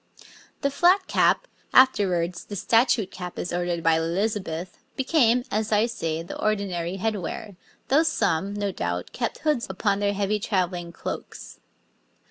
[0.61, 6.23] The flat cap, afterwards the statute cap as ordered by Elizabeth, became, as I say,
[6.23, 7.55] the ordinary head wear,
[7.89, 11.59] though some, no doubt, kept hoods upon their heavy travelling cloaks.